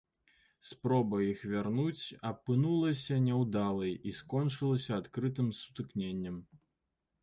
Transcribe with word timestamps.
Спроба 0.69 1.19
іх 1.31 1.43
вярнуць 1.51 2.15
апынулася 2.31 3.21
няўдалай 3.29 3.93
і 4.07 4.17
скончылася 4.23 4.91
адкрытым 5.01 5.57
сутыкненнем. 5.63 6.47